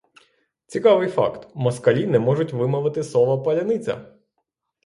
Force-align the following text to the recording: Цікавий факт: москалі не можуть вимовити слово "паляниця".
Цікавий 0.67 1.09
факт: 1.09 1.49
москалі 1.55 2.07
не 2.07 2.19
можуть 2.19 2.53
вимовити 2.53 3.03
слово 3.03 3.41
"паляниця". 3.43 4.05